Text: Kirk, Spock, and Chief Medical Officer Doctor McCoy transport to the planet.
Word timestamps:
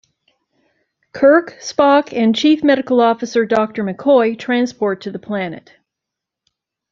Kirk, 1.13 1.57
Spock, 1.59 2.11
and 2.11 2.33
Chief 2.35 2.63
Medical 2.63 3.01
Officer 3.01 3.45
Doctor 3.45 3.83
McCoy 3.83 4.35
transport 4.35 5.01
to 5.01 5.11
the 5.11 5.19
planet. 5.19 5.73